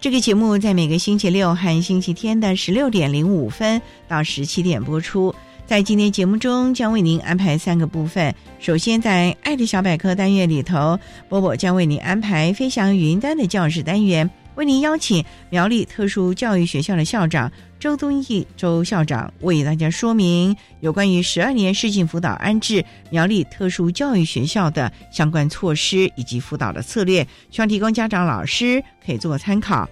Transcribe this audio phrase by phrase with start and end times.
[0.00, 5.34] 这个节目在每个星期六和星期天的十六点零五分到十七点播出。
[5.66, 8.32] 在今天节目中，将为您安排三个部分。
[8.60, 10.96] 首先，在“爱的小百科”单元里头，
[11.28, 29.88] 波波将为您安排“飞翔云端”的教室单元，为您邀请苗栗特殊教育学校的校长周东义周校长为大家说明有关于十二年市性辅导安置苗栗特殊教育学校的相关措施以及辅导的策略，希望提供家长、老师可以做参考。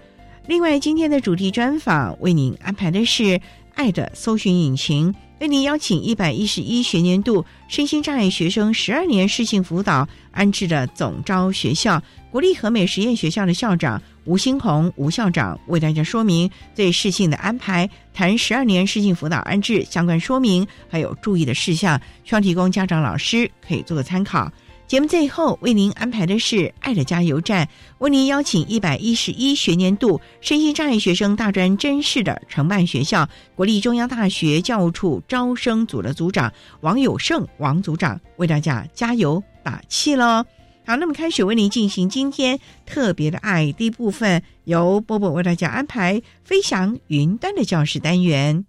[0.47, 3.39] 另外，今天的主题专访为您安排的是
[3.73, 5.15] “爱的搜寻引擎”。
[5.39, 12.01] 为您邀请一百一十一学年度身心障碍学生十二年适性辅导安置的总招学校
[12.31, 24.51] 国立和美实验学校的校长吴新红吴校长为大家说明对适性的安排，谈十二年适性辅导安置相关说明，还有注意的事项，希望提供家长老师可以做个参考。
[24.85, 27.67] 节目最后为您安排的是“爱的加油站”，
[27.99, 36.51] 为您邀请一百一十一学年度身心障碍学生大专真试的承办学校国立中央大学教务处招生组的组长
[36.81, 40.43] 王友胜王组长为大家加油打气喽！
[40.87, 48.63] 好，那么开始为您进行今天特别的爱第一部分，由波波为大家安排飞翔云端的教室单元。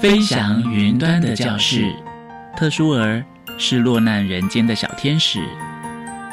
[0.00, 1.94] 飞翔云端的教室，
[2.56, 3.22] 特殊儿。
[3.60, 5.40] 是落难人间的小天使，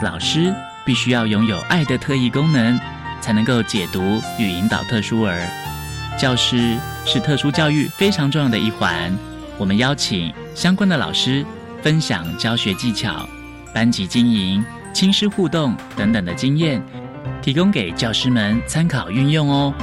[0.02, 0.54] 老师
[0.86, 2.80] 必须要拥有爱的特异功能，
[3.20, 5.46] 才能够解读与引导特殊儿。
[6.20, 9.12] 教师是特殊教育非常重要的一环。
[9.58, 11.44] 我们邀请相关的老师
[11.82, 13.28] 分享教学技巧、
[13.74, 14.64] 班级经营、
[14.96, 16.82] 亲师互动等等的经验，
[17.42, 19.74] 提供给教师们参考运用哦。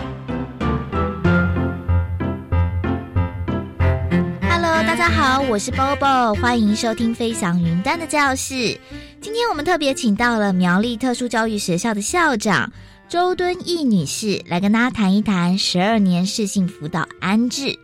[4.41, 8.81] Hello，大家好，我是 Bobo，欢迎收听飞翔云端的教室。
[9.21, 12.73] 今天我们特别请到了苗栗特殊教育学校的校长
[13.07, 17.79] 周敦义女士，来跟大家谈一谈十二年适性辅导安置。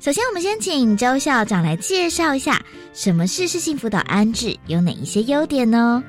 [0.00, 2.60] 首先，我们先请周校长来介绍一下
[2.92, 6.04] 什么是适性辅导安置，有哪一些优点呢？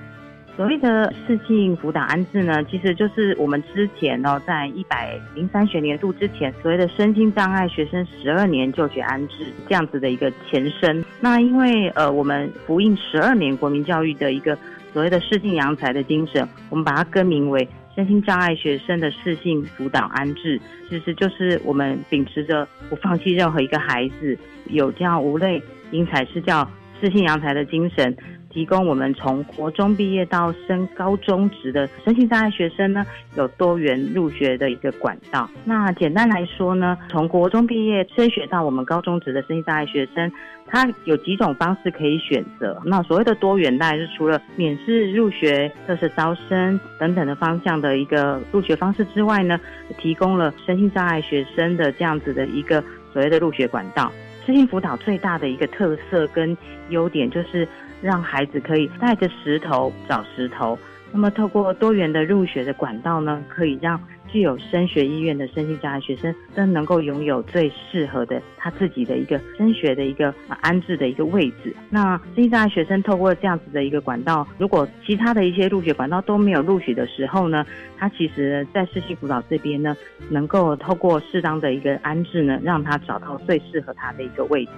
[0.56, 11.04] 所谓的适性辅导安置呢，其实就是我们之前哦，在一百零三学年度之前，所谓的身心障碍学生十二年就学安置这样子的一个前身。
[11.20, 14.58] 那因为呃，我们福音十二年国民教育的一个
[14.94, 24.38] 所谓的适性扬才的精神，我们把它更名为身心障碍学生的适性辅导安置，其实就是我们秉持着不放弃任何一个孩子，
[24.68, 25.62] 有教无类，
[25.92, 26.66] 因材施教，
[27.02, 28.16] 适性扬才的精神。
[28.56, 33.06] 提供我们从国中毕业到升高中职的身心障碍学生呢，
[33.36, 35.50] 有多元入学的一个管道。
[35.66, 40.32] 那简单来说呢，从国中毕业升学到我们高中职的身心障碍学生，
[40.66, 42.82] 他有几种方式可以选择。
[42.86, 49.60] 那所谓的多元，大概是除了免试入学、特色招生等等的方向的一个入学方式之外呢，
[49.98, 52.82] 提供了身心障碍学生的这样子的一个
[53.12, 54.10] 所谓的入学管道。
[54.46, 56.58] 身心辅导最大的一个特色跟
[56.88, 57.68] 优点就是。
[58.06, 60.78] 让孩子可以带着石头找石头，
[61.12, 70.32] 那么透过多元的入学的管道呢，可以让具有升学意愿的身心障碍学生都能够拥有最适合的他自己的一个升学的一个
[70.62, 71.76] 安置的一个位置。
[71.90, 77.66] 那身心障碍学生透过这样子的一个管道，如果其他的一些入学管道都没有录取的时候呢，
[77.98, 79.98] 他其实在世信辅导这边呢，
[80.30, 84.72] 能够透过适当的一个安置呢，让他找到最适合他的一个位置。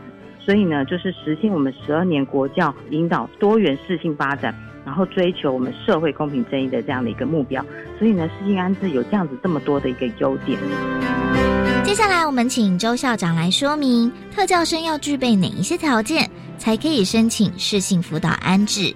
[0.47, 4.55] 所以呢，就是实现我们十二年国教引导多元适性发展，
[4.85, 7.61] 然后追求我们社会公平正义的这样的一个目标。
[7.99, 10.57] 所以呢，适性安置有这样子这么多的一个优点。
[11.83, 18.95] 接下来，我们请周校长来说明特教生要具备哪一些条件，才可以申请适性辅导安置。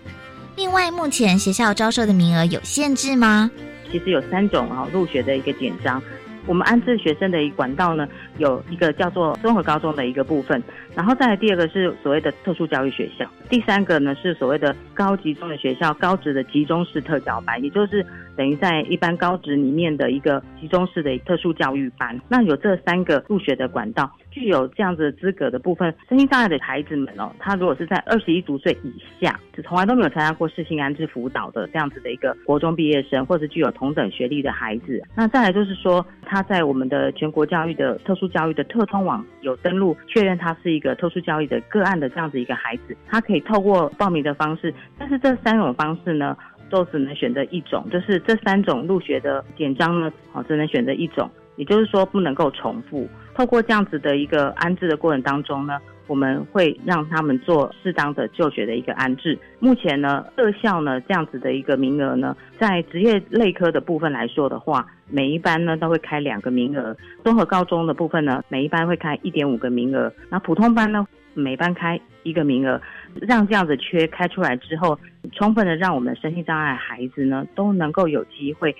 [0.55, 3.51] 另外，目前学校招收的名额有限制吗？
[3.91, 6.01] 其实有三种啊入学的一个简章。
[6.45, 8.07] 我们安置学生的一管道呢，
[8.37, 10.61] 有一个叫做综合高中的一个部分，
[10.95, 18.05] 然后再来第二个是所谓的特殊教育学校，第三个呢是所谓的高级中的学校，高职的集中式特教班，也就是
[18.41, 22.19] 等于在一般高职里面的一个集中式的特殊教育班。
[22.27, 24.11] 那有这三个入学的管道。
[24.31, 46.37] 具有这样子资格的部分，身心障碍的孩子们哦，他如果是在二十一足岁以下，就从来都没有参加过适性安置辅导的这样子的一个国中毕业生，或者具有同等学历的孩子，那再来就是说，他在我们的全国教育的特殊教育的特通网有登录，确认他是一个特殊教育的个案的这样子一个孩子，他可以透过报名的方式，但是这三种方式呢，
[46.71, 53.07] 都只能选择一种，就是这三种入学的简章呢，哦，只能选择一种，也就是说不能够重复。
[53.35, 55.77] 透过这样子的一个安置的过程当中呢，
[56.07, 59.37] 我们会让他们做适当的就学的一个安置。
[59.59, 72.81] 目前呢，各校呢这样子的一个名额呢，在职业类科的部分来说的话，每一班呢都会开两个名额；综合高中的部分呢，每一班会开一点五个名额；那普通班呢，每班开一个名额。
[73.21, 74.97] 让这样子缺开出来之后，
[75.33, 78.75] 充分的让我们身心障碍孩子呢都能够有机会。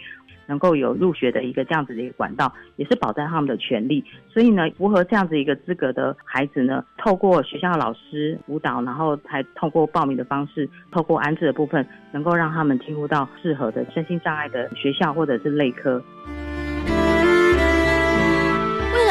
[0.47, 4.03] 能够有入学的一个这样子的一个管道，也是保障他们的权利。
[4.27, 16.03] 所以呢，符合这样子一个资格的孩子呢，透过学校老师辅导，然后才透过报名的方式，透过安置的部分，能够让他们进入到适合的身心障碍的学校或者是类科。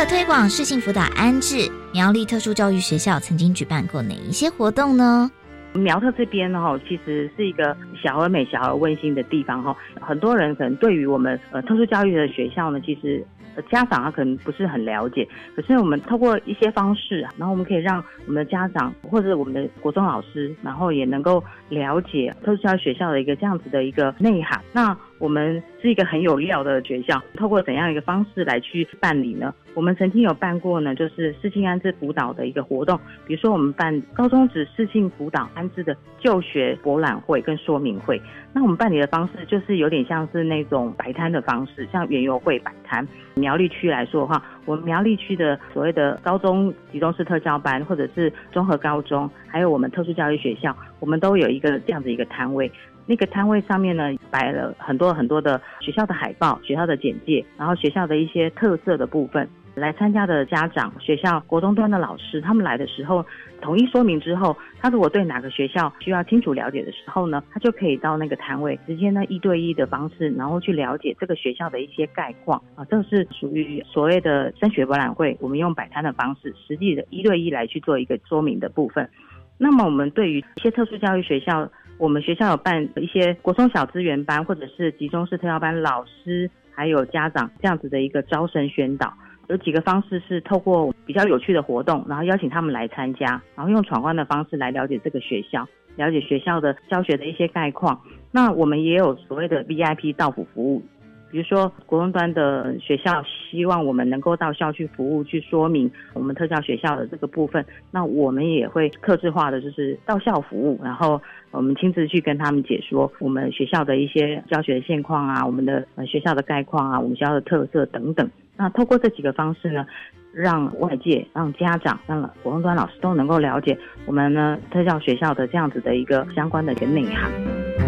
[0.01, 5.31] 为了推广适性辅导安置，苗栗特殊教育学校曾经举办过哪一些活动呢？
[5.75, 6.59] 苗特这边呢，
[6.89, 9.77] 其实是一个小而美、小而温馨的地方，哈。
[10.01, 13.23] 很多人可能对于我们呃特殊教育的学校呢，其实
[13.71, 15.29] 家长啊可能不是很了解。
[15.55, 24.63] 可是我们透过一些方式，然后我们可以让我们的家长或者我们的国中老师，然后也能够了解特殊教育学校的一个这样子的一个内涵。
[24.73, 29.55] 那我们是一个很有料的学校，透过怎样一个方式来去办理呢？
[29.75, 38.21] 我们曾经有办过呢，就是视性安置辅导的一个活动，比如说我们办高中职视性辅导安置的就学博览会跟说明会。
[38.53, 43.07] 那我们办理的方式就是有点像是那种摆摊的方式，像园游会摆摊。
[43.35, 52.71] 苗栗区来说的话，我们苗栗区的所谓的高中集中式特教班，或者是综合高中，还有我们特殊教育学校，我们都有一个这样子一个摊位。
[53.11, 59.49] 那个摊位上面呢，摆了很多很多的学校的海报、学校的简介，然后学校的一些特色的部分。
[59.75, 63.25] 来参加的家长、学校国中端的老师，他们来的时候，
[63.61, 72.85] 统一说明之后，他如果对哪个学校需要清楚了解的时候呢，他就可以到那个摊位，直接呢一对一的方式，然后去了解这个学校的一些概况啊。
[72.85, 79.09] 这是属于所谓的升学博览会，我们用摆摊的方式，实际的一对一来去做一个说明的部分。
[79.57, 81.69] 那么我们对于一些特殊教育学校。
[82.01, 89.13] 我们学校有办一些国中小资源班，或者是集中式特教班，老师还有家长这样子的一个招生宣导，
[89.49, 98.01] 有几个方式是透过比较有趣的活动，然后邀请他们来参加，然后用闯关的方式来了解这个学校，了解学校的教学的一些概况。
[98.33, 100.83] 那我们也有所谓的 VIP 到府服务。
[101.31, 107.65] 比如说，国中端的学校希望我们能够到校区服务，去说明我们特教学校的这个部分。
[107.91, 111.21] 那我们也会克制化的，就是到校服务，然后
[111.53, 118.29] 我们亲自去跟他们解说我们学校的一些教学现况啊，我们的学校的概况啊，我们学校的特色等等。
[118.57, 119.87] 那透过这几个方式呢，
[120.35, 127.80] 让外界、让家长、让国中端老师都能够了解我们呢特教学校的这样子的一个相关的一个内涵。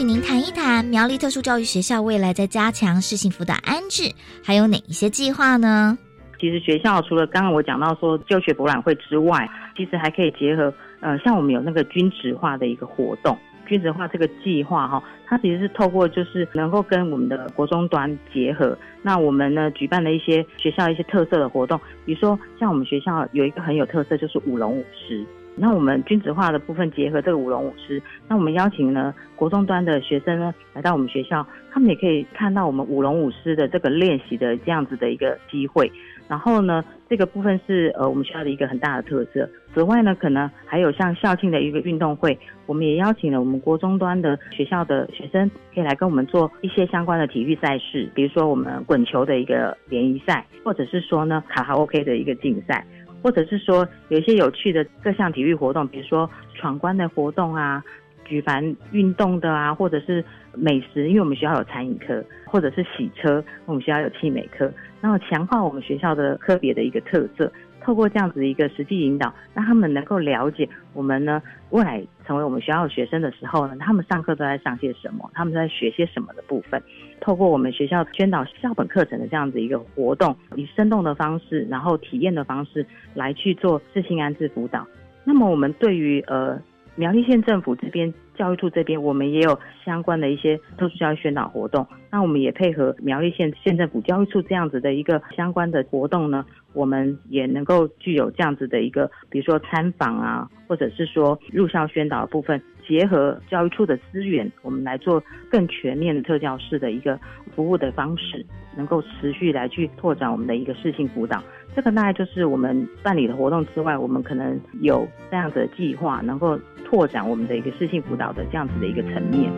[0.00, 4.10] 请您谈一谈苗栗特殊教育学校未来在加强适性辅导安置，
[4.42, 5.98] 还有哪一些计划呢？
[6.38, 18.74] 其实学校除了刚刚我讲到说就学博览会之外，其实还可以结合，呃，像我们有那个均值化的一个活动，均值化这个计划哈，它其实是透过就是能够跟我们的国中端结合。
[19.02, 25.22] 那我们呢举办了一些学校一些特色的活动，比如说像我们学校有一个很有特色就是舞龙舞狮。
[25.60, 35.92] 那我们君子化的部分结合这个舞龙舞狮，那我们邀请呢国中端的学生呢来到我们学校，他们也可以看到我们舞龙舞狮的这个练习的这样子的一个机会。
[36.26, 39.46] 然后呢，这个部分是呃我们学校的一个很大的特色。
[39.74, 52.86] 此外呢，可能还有像校庆的一个运动会，我们也邀请了我们国中端的学校的学生，可以来跟我们做一些相关的体育赛事，比如说我们滚球的一个联谊赛，或者是说呢卡拉 OK 的一个竞赛。
[53.22, 57.82] 或者是说有一些有趣的各项体育活动，比如说闯关的活动啊，
[58.24, 60.24] 举凡运动的啊，或者是
[60.54, 67.52] 美食，因为我们学校有餐饮科，或者是洗车，我们学校有汽美科，那么强化我们学校的科别的一个特色。
[67.90, 76.80] 透过这样子一个实际引导，让他们能够了解我们呢未来成为我们学校学生的时候呢，他们上课都在上些什么，他们在学些什么的部分。
[77.20, 84.86] 透过我们学校宣导校本课程的这样子一个活动，以生动的方式，然后体验的方式来去做自信安置辅导。
[85.24, 86.56] 那么我们对于呃
[86.94, 91.86] 苗栗县政府这边教育处这边，我们也有相关的一些特殊教育宣导活动。
[92.10, 96.46] 那我们也配合苗栗县县政府教育处这样子的一个相关的活动呢。
[96.72, 107.16] 我们也能够具有这样子的一个，比如说参访啊，或者是说入校宣导的部分，结合教育处的资源，我们来做更全面的特教式的一个
[107.54, 108.44] 服务的方式，
[108.76, 111.40] 能够持续来去拓展我们的一个适性辅导。
[111.76, 119.52] 这个大概就是我们办理的活动之外，我们可能有这样的计划，能够拓展我们的一个适性辅导的这样子的一个层面。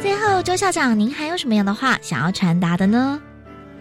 [0.00, 3.20] 最后，周校长，您还有什么样的话想要传达的呢？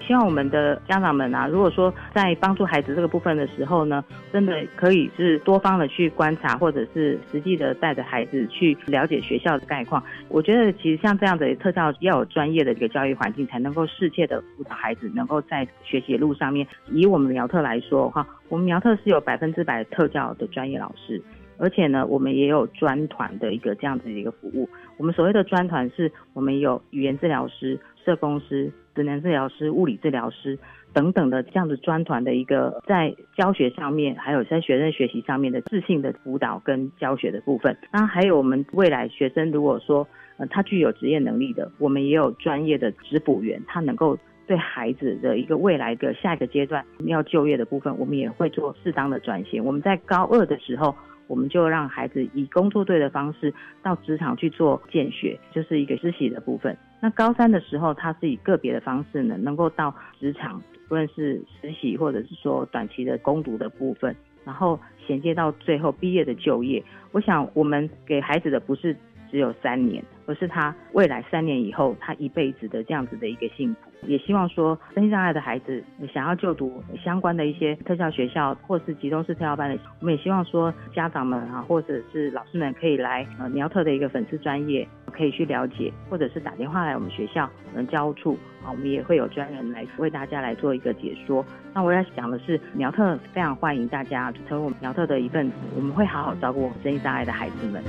[0.05, 10.03] 希望我们的家长们啊，如果说在帮助孩子这个部分的时候呢，真的可以是多方的去观察，或者是实际的带着孩子去了解学校的概况。
[10.29, 16.67] 我觉得其实像这样的特教要有专业的一个教育环境，才能够适切的辅导孩子，能够在学习的路上面。
[16.91, 21.21] 以我们苗特来说哈，我们苗特是有百分之百特教的专业老师，
[21.57, 24.67] 而且呢，我们也有专团的一个这样子的一个服务。
[24.97, 28.71] 我们所谓的专团，是我们有语言治疗师、社工师。
[28.95, 30.55] 职能治疗师、物理治疗师
[30.93, 37.75] 等等的这样子专团的一个在教学上面，还有在学生学习上面的自信的辅导跟教学的部分。
[37.91, 40.07] 那还有我们未来学生如果说
[40.37, 44.15] 呃他具有职业能力的，我们也有专业的职补员，他能够
[44.47, 49.63] 对孩子的一个未来的下一个阶段要就业的部分，我们也会做适当的转型。
[49.63, 50.95] 我们在高二的时候。
[51.27, 56.77] 我们就让孩子以工作队的方式到职场去做见学，就是一个实习的部分。
[56.99, 66.83] 那高三的时候，他是以个别的方式呢，能够到职场，不论是实习或者是说短期的攻读的部分，然后衔接到最后毕业的就业。
[67.13, 68.95] 我想，我们给孩子的不是
[69.31, 73.89] 只有三年，而是他未来三年以后，他一辈子的这样子的一个幸福。
[74.05, 75.81] 也希望说，身心障碍的孩子
[76.13, 91.45] 想要就读相关的一些特教学校，或是集中式特教班的，我们也希望说，家长们啊，或者是老师们可以来呃苗特的一个粉丝专业，可以去了解，或者是打电话来我们学校嗯教务处啊，我们也会有专人来为大家来做一个解说。
[91.73, 97.81] 那我要讲的是，苗特非常欢迎大家成为我们苗特的一份子，我们会好好照顾我们身心障碍的孩子们。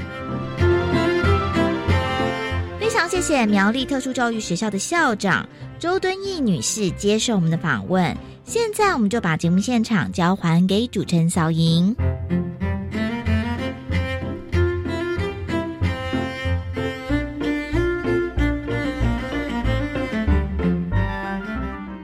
[3.09, 5.47] 谢谢苗栗特殊教育学校的校长
[5.79, 8.17] 周敦义女士接受我们的访问。
[8.47, 11.95] 现在我们就把节目现场交还给主持人小莹。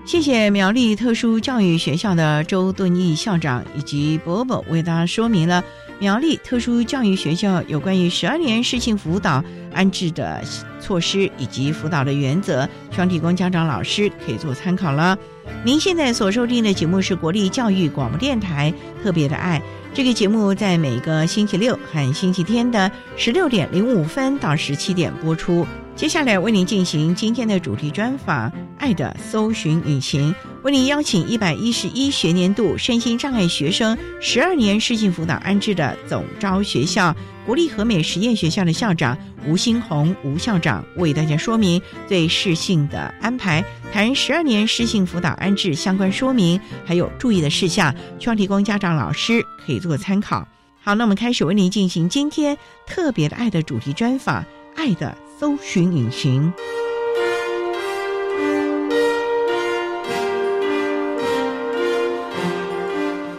[0.05, 5.65] 谢谢苗栗特殊教育学校的周敦义校长以及伯伯为大家说明了。
[6.01, 10.43] 苗栗特殊教育学校有关于十二年适性辅导安置的
[10.81, 15.17] 措施以及辅导的原则，希望提供家长、老师可以做参考了。
[15.63, 19.61] 您现在所收听的节目是国立教育广播电台特别的爱，
[19.93, 25.67] 这个节目在每个星期六和星期天的十六点零五分到十七点播出。
[26.01, 30.33] 接下来为您进行今天的主题专访《爱的搜寻引擎》。
[30.63, 37.15] 为您邀请一百一十一学年度身心障碍学生十二年适性辅导安置的总招学校
[37.45, 39.15] 国立和美实验学校的校长
[39.47, 41.79] 吴新红吴校长为大家说明
[42.09, 50.49] 对适性的安排，谈十二年适性辅导安置相关说明，还有注意的事项，希望提供家长老师可以做参考。
[50.81, 54.43] 好，那我们开始为您进行今天特别的爱的主题专访，
[54.75, 56.53] 《爱的搜寻引擎》。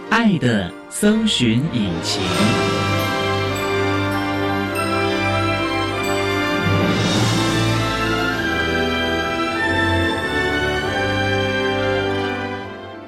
[0.10, 2.24] 爱的搜寻引擎。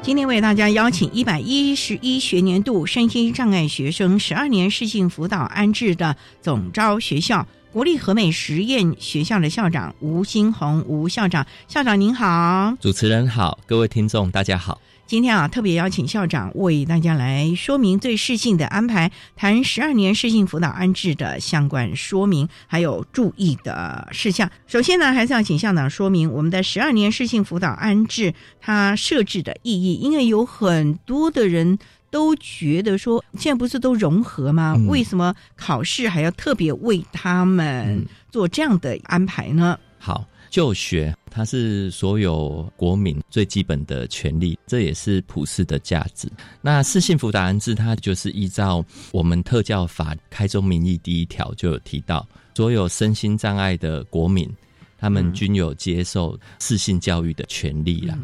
[0.04, 14.80] 今天为大家邀请一百一十一学年度身心障碍学生十二年适性辅导安置的总招学校国立和美实验学校的校长吴新红吴校长，校长您好，主持人好，各位听众大家好。
[15.08, 24.52] 今天啊，特别邀请校长为大家来说明对适性的安排，谈十二年适性辅导安置的相关说明，还有注意的事项。
[24.68, 31.80] 首先呢，还是要请校长说明我们的十二年适性辅导安置它设置的意义，因为有很多的人
[32.14, 34.76] 都觉得说，现在不是都融合吗？
[34.78, 39.80] 嗯为什么考试还要特别为他们嗯做这样的安排呢？
[39.98, 46.30] 好，就学它是所有国民最基本的权利，这也是普世的价值。
[46.62, 54.48] 那适性辅导安置，它就是依照我们特教法开宗明义第一条就有提到，所有身心障碍的国民。
[54.96, 58.18] 他们均有接受适性教育的权利啦，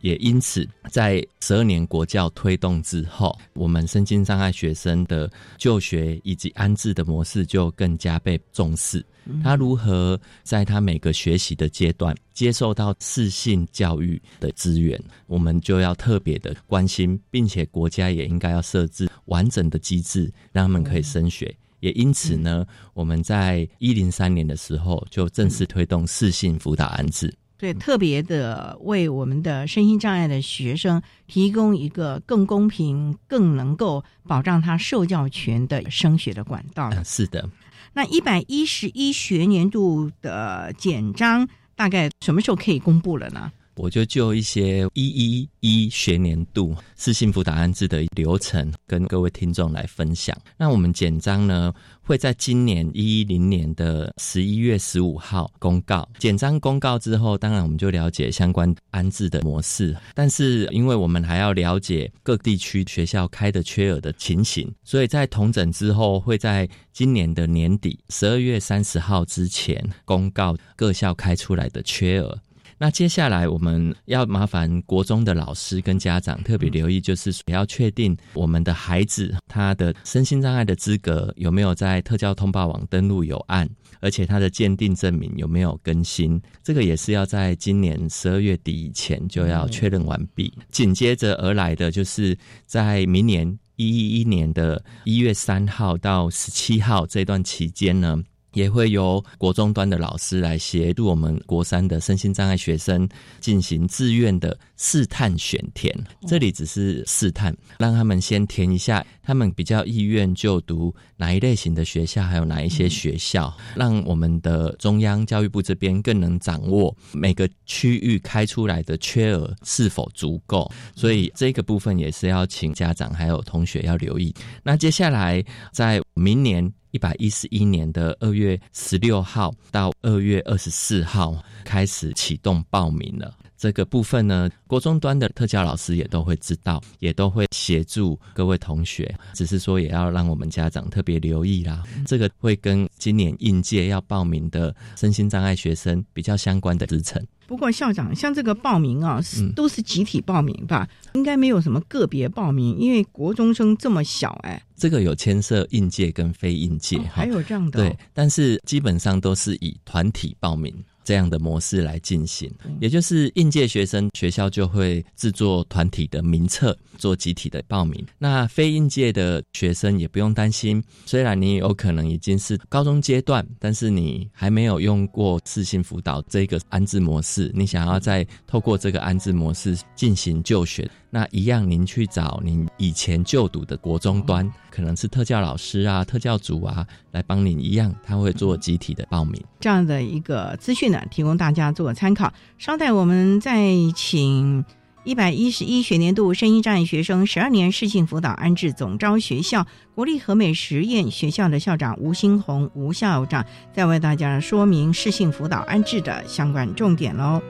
[0.00, 9.04] 也因此，在十二年国教推动之后，我们身心障碍学生的就学以及安置的模式就更加被重视。
[9.42, 21.54] 他如何在他每个学习的阶段接受到适性教育的资源，我们就要特别的关心，并且国家也应该要设置完整的机制，让他们可以升学。
[21.80, 27.32] 也因此呢，我们在一零三年的时候就正式推动适性辅导安置。
[27.58, 36.88] 对，特别的为我们的身心障碍的学生提供一个更公平、更能够保障他受教权的升学的管道。
[36.92, 37.50] 嗯，是的。
[37.92, 43.50] 那一百一十一学年度的简章大概什么时候可以公布了呢？
[43.78, 50.36] 我就就一些一一一学年度适性辅导安置的流程，跟各位听众来分享。
[50.56, 56.06] 那我们简章呢，会在今年一一零年的十一月十五号公告。
[56.18, 59.96] 简章公告之后，当然我们就了解相关安置的模式。
[60.12, 72.36] 但是，因为我们还要了解各地区学校开的缺额的情形，所以在同整之后，会在今年的年底十二月三十号之前公告各校开出来的缺额。
[72.80, 83.68] 那接下来我们要麻烦国中的老师跟家长特别留意，就是要确定我们的孩子他的身心障碍的资格有没有在特教通报网登录有案，
[84.00, 90.52] 而且他的鉴定证明有没有更新，这个也是要在今年十二月底以前就要确认完毕。
[90.70, 98.22] 紧接着而来的就是在明年一一一年的一月三号到十七号这段期间呢。
[98.58, 105.94] 也会由国中端的老师来协助我们国三的身心障碍学生进行自愿的试探选填。
[106.26, 120.68] 这里只是试探，让他们先填一下他们比较意愿就读哪一类型的学校，还有哪一些学校，让我们的中央教育部这边更能掌握每个区域开出来的缺额是否足够。
[120.96, 124.34] 所以这个部分也是要请家长还有同学要留意。
[124.64, 126.68] 那接下来在明年。
[126.90, 133.34] 一百一十一年的二月十六号到二月二十四号开始启动报名了。
[133.58, 139.12] 这个部分呢，国中端的特教老师也都会知道，也都会协助各位同学。
[139.34, 141.82] 只是说，也要让我们家长特别留意啦。
[142.06, 147.20] 这个会跟今年应届要报名的身心障碍学生比较相关的职程。
[147.48, 150.86] 不过校长，像这个报名啊，是嗯都是集体报名吧？
[151.14, 160.72] 应该没有什么个别报名，因为国中生这么小，哎，这个有牵涉应届跟非应届哦、还有这样的、对，，但是基本上都是以团体报名
[161.08, 168.06] 这样的模式来进行，也就是应届学生学校就会制作团体的名册，做集体的报名。
[168.18, 180.86] 那非应届的学生也不用担心，虽然你有可能已经是高中阶段，但是你还没有用过自性辅导这个安置模式，你想要再透过这个安置模式进行就学。
[181.10, 189.42] 那一样，您去找您以前就读的国中端，可能是特教老师啊、特教组啊，来帮您一样，他会做集体的报名。
[189.58, 192.32] 这样的一个资讯呢，提供大家做参考。
[192.58, 194.62] 稍待，我们再请
[195.04, 203.42] 一百一十一学年度声音障碍学生十二年适性辅导安置总招学校国立和美实验学校的校长吴新红吴校长，
[203.72, 207.40] 再为大家说明适性辅导安置的相关重点喽。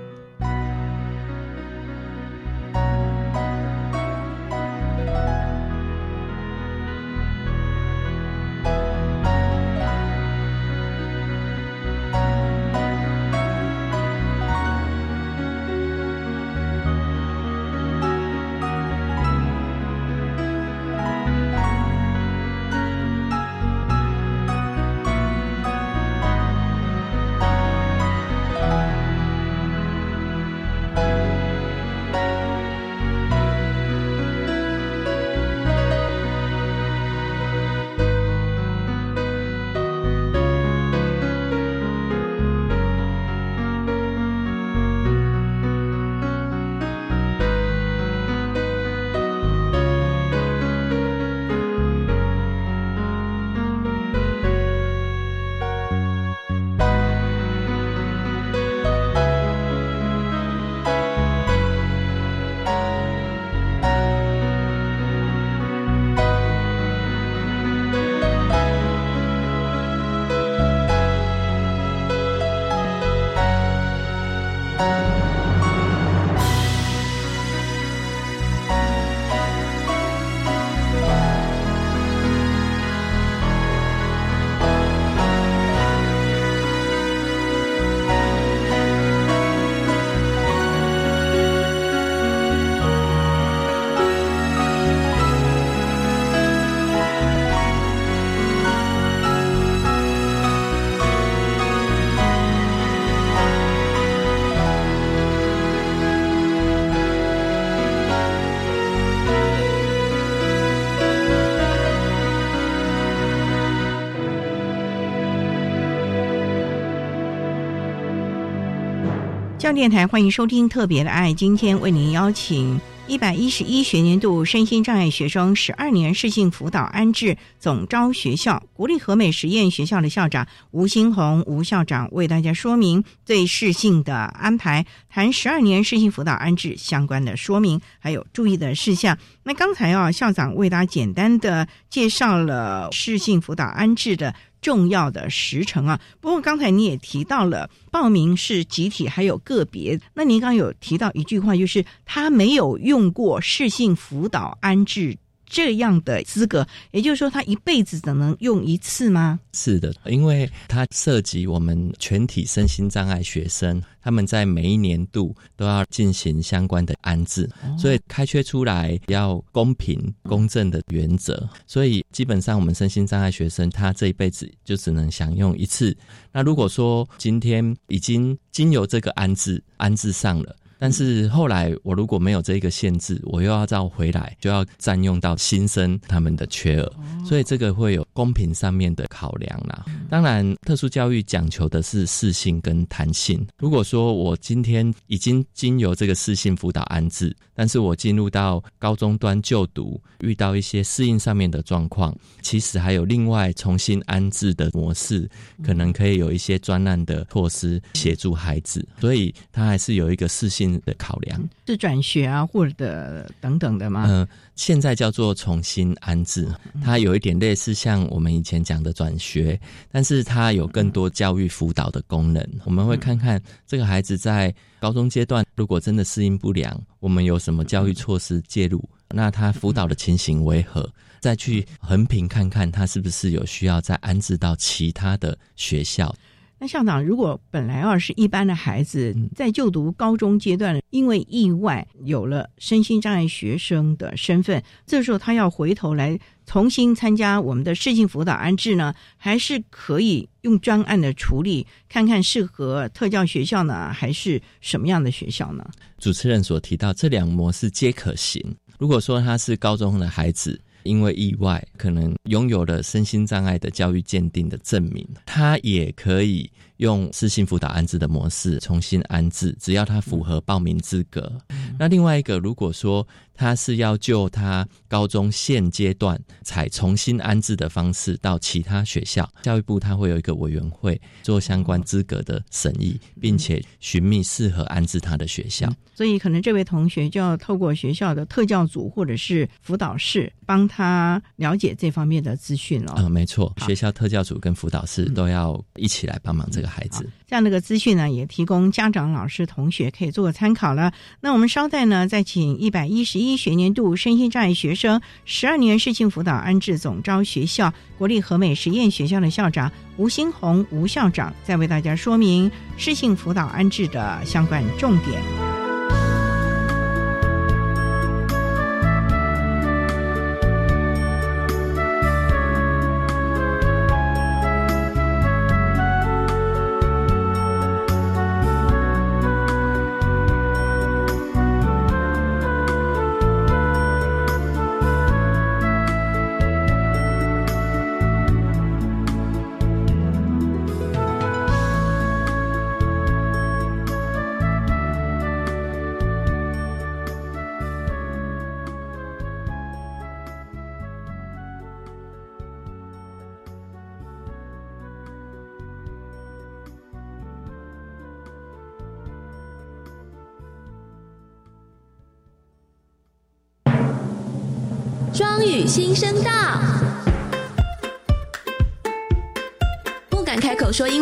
[119.68, 139.18] 教电台欢迎收听《特别的爱》，今天为您邀请一百一十一学年度身心障碍学生十二年适性辅导安置总招学校国立和美实验学校的校长吴新红吴校长为大家说明对适性的安排，谈十二年适性辅导安置相关的说明，还有注意的事项。
[139.42, 144.34] 那刚才啊，校长为大家简单的介绍了适性辅导安置的。
[144.60, 150.00] 重要的时程啊，不过刚才你也提到了报名是集体，还有个别。
[150.14, 155.16] 那您刚有提到一句话，就是他没有用过适性辅导安置。
[155.48, 159.40] 这样的资格，也就是说，他一辈子只能用一次吗？
[159.52, 171.48] 是的，因为它涉及我们全体身心障碍学生，他们在每一年度都要进行相关的安置，所以开缺出来要公平公正的原则。
[171.66, 175.96] 所以基本上，我们身心障碍学生他这一辈子就只能享用一次。
[176.30, 180.54] 那如果说今天已经经由这个安置安置上了。
[180.78, 186.92] 但是后来，我如果没有这一个限制，我又要再回来，就要占用到新生他们的缺额，
[187.26, 189.84] 所以这个会有公平上面的考量啦。
[190.08, 193.44] 当然，特殊教育讲求的是适性跟弹性。
[193.58, 205.28] 如果说我今天已经经由这个适性辅导安置，但是我进入到高中端就读，遇到一些适应上面的状况，其实还有另外重新安置的模式，
[205.64, 210.68] 可能可以有一些专案的措施协助孩子，所以他还是有一个适性。
[210.84, 214.04] 的考量是转学啊，或者等等的吗？
[214.06, 216.48] 嗯，现在叫做重新安置，
[216.82, 222.44] 它有一点类似像我们以前讲的转学，但是它有更多教育辅导的功能。
[222.64, 228.82] 我们会看看这个孩子在高中阶段，如果真的适应不良，我们有什么教育措施介入？
[229.10, 230.92] 那他辅导的情形为何？
[231.20, 236.12] 再去横评看看他是不是有需要再安置到其他的学校。
[236.60, 255.64] 那校长，如果本来要是一般的孩子，在就读高中阶段，因为意外有了身心障碍学生的身份，这时候他要回头来重新参加我们的适性辅导安置呢，还是可以用专案的处理，看看适合特教学校呢，还是什么样的学校呢？
[255.98, 258.42] 主持人所提到这两模式皆可行。
[258.78, 260.60] 如果说他是高中的孩子。
[260.88, 271.32] 因为意外，可能拥有了身心障碍的教育鉴定的证明，他也可以用私信辅导安置的模式重新安置，只要他符合报名资格。
[271.78, 285.72] 那另外一个，如果说他是要就他高中现阶段采重新安置的方式到其他学校，教育部他会有一个委员会做相关资格的审议，并且寻觅适合安置他的学校。
[285.94, 292.94] 所以，可能这位同学就要透过学校的特教组或者是辅导室，帮他了解这方面的资讯了。
[292.98, 297.08] 嗯，没错，学校特教组跟辅导室都要一起来帮忙这个孩子。
[297.26, 300.92] 这样的个资讯呢，也提供家长、老师、同学可以做个参考了。
[301.20, 315.57] 那我们稍待呢，再请一百一十一学年度身心障碍学生十二年适性辅导安置总招学校国立和美实验学校的校长吴新红吴校长，再为大家说明适性辅导安置的相关重点。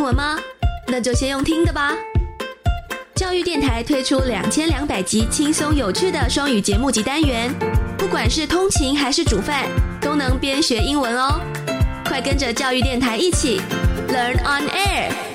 [0.07, 0.39] 文吗？
[0.87, 1.93] 那就先用听的吧。
[3.17, 7.53] 教育电台推出两千两百集轻松有趣的双语节目及单元，
[7.99, 9.65] 不管是通勤还是煮饭，
[10.01, 11.41] 都能边学英文哦。
[12.05, 13.61] 快跟着教育电台一起
[14.09, 15.26] Learn on Air。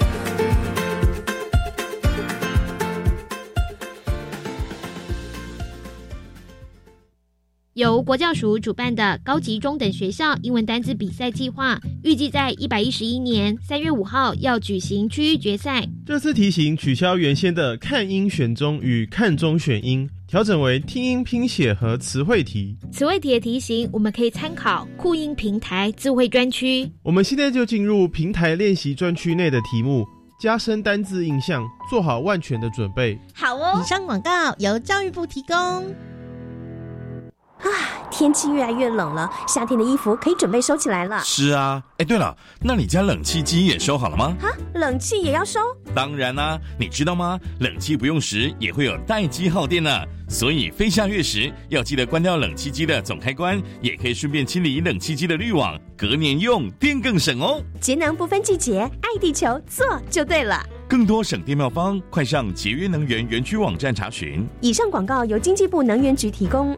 [7.82, 15.84] 由国教署主办的高级中等学校英文单字比赛计划，预计在一百一十一年三月五号要举行区域决赛。
[16.06, 22.78] 这次题型取消原先的看音选中与看中选音，调整为听音拼写和词汇题。
[22.92, 26.88] 词汇题的题型我们可以参考酷音平台智慧专区。
[27.02, 30.06] 我们现在就进入平台练习专区内的题目。
[30.40, 33.18] 加深单字印象，做好万全的准备。
[33.34, 33.80] 好哦。
[33.80, 35.56] 以上广告由教育部提供。
[37.62, 37.70] 啊，
[38.10, 41.22] 天气越来越冷了，夏天的衣服可以准备收起来了。
[41.24, 44.36] 是啊，哎，对了，那你家冷气机也收好了吗？
[44.42, 45.60] 啊，冷气也要收？
[45.94, 47.40] 当然啦，你知道吗？
[47.60, 49.92] 冷气不用时也会有待机耗电呢，
[50.28, 57.62] 所以飞下月时要记得关掉冷气机的总开关，也可以顺便清理冷气机的滤网，隔年用电更省哦。
[57.80, 60.60] 节能不分季节，爱地球做就对了。
[60.88, 64.46] 更多省电妙方，快上节约能源园区网站查询。
[64.60, 66.78] 以上广告由经济部能源局提供。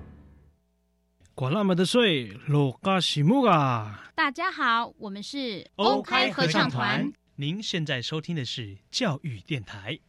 [1.36, 4.04] 管那么的水，落嘎西木啊！
[4.14, 7.12] 大家好，我们是欧开合唱团。
[7.38, 10.00] 您现在收听的是教育电台。